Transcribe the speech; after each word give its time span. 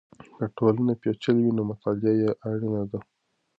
که 0.35 0.45
ټولنه 0.57 0.93
پېچلې 1.01 1.41
وي 1.43 1.51
نو 1.57 1.63
مطالعه 1.69 2.13
یې 2.21 2.29
اړینه 2.49 2.83
ده. 2.91 2.99